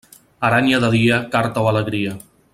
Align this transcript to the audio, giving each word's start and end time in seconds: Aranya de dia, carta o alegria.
Aranya 0.47 0.79
de 0.85 0.89
dia, 0.95 1.21
carta 1.37 1.65
o 1.67 1.71
alegria. 1.75 2.17